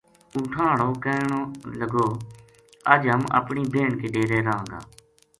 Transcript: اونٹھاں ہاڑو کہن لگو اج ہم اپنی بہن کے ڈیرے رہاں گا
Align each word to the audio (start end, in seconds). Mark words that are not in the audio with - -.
اونٹھاں 0.33 0.67
ہاڑو 0.71 0.91
کہن 1.03 1.31
لگو 1.79 2.07
اج 2.91 3.01
ہم 3.13 3.21
اپنی 3.39 3.61
بہن 3.73 3.93
کے 3.99 4.07
ڈیرے 4.13 4.39
رہاں 4.45 4.65
گا 4.71 4.79